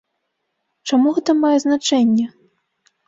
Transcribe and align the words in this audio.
Чаму 0.89 1.13
гэта 1.17 1.31
мае 1.43 1.53
значэнне? 1.67 2.27